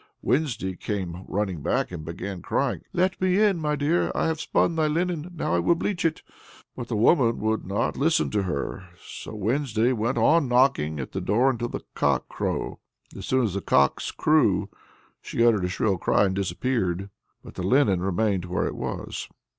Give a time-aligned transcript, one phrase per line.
[0.23, 4.11] Wednesday came running back, and began crying: "Let me in, my dear!
[4.15, 6.23] I have spun thy linen; now will I bleach it."
[6.75, 11.21] But the woman would not listen to her, so Wednesday went on knocking at the
[11.21, 12.79] door until cock crow.
[13.15, 14.69] As soon as the cocks crew,
[15.21, 17.11] she uttered a shrill cry and disappeared.
[17.43, 19.29] But the linen remained where it was.